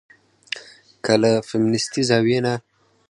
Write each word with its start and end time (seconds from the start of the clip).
که 1.03 1.13
له 1.21 1.31
فيمنستي 1.49 2.01
زاويې 2.09 2.39
نه 2.45 2.53